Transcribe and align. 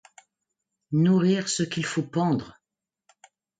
Nourrir 0.93 1.47
ce 1.47 1.61
qu'il 1.61 1.85
faut 1.85 2.01
pendre! 2.01 2.59